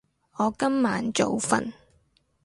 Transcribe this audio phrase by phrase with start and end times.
[0.37, 1.73] 我今晚早瞓